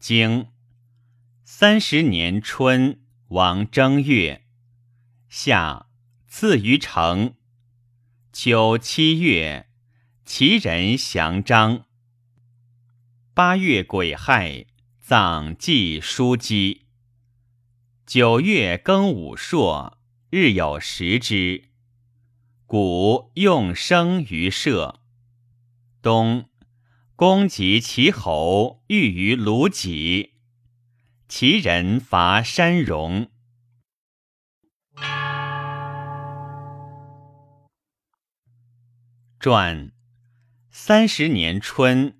[0.00, 0.48] 经
[1.44, 4.46] 三十年春，王正月，
[5.28, 5.88] 夏
[6.26, 7.34] 赐于城。
[8.32, 9.68] 秋七月，
[10.24, 11.84] 其人降章。
[13.34, 14.64] 八月癸亥，
[14.98, 16.86] 葬祭叔姬。
[18.06, 19.98] 九月庚午朔，
[20.30, 21.68] 日有食之。
[22.64, 25.02] 古用生于社。
[26.00, 26.48] 冬，
[27.20, 30.36] 公及其侯遇于鲁己，
[31.28, 33.28] 其人伐山戎。
[39.38, 39.92] 传
[40.70, 42.16] 三十年春，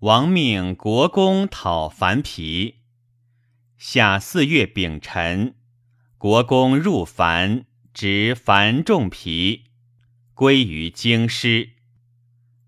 [0.00, 2.80] 王命国公讨樊皮。
[3.78, 5.54] 夏四月丙辰，
[6.18, 9.66] 国公入樊，执樊仲皮，
[10.34, 11.75] 归于京师。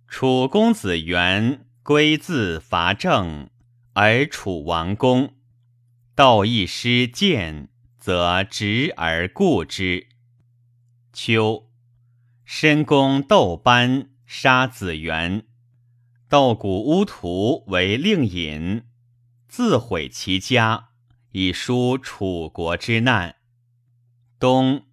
[0.09, 3.51] 楚公子元归自伐郑，
[3.93, 5.34] 而楚王公
[6.15, 10.09] 斗一师见，则执而固之。
[11.12, 11.70] 秋。
[12.47, 15.47] 申公窦班杀子元，
[16.31, 18.84] 窦谷乌图为令尹，
[19.47, 20.89] 自毁其家，
[21.33, 23.36] 以纾楚国之难。
[24.41, 24.86] 冬，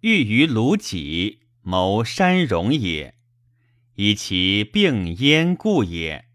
[0.00, 3.14] 欲于鲁己谋山戎也，
[3.96, 6.25] 以其病焉故也。